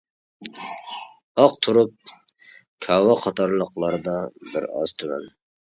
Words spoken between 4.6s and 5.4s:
ئاز تۆۋەن.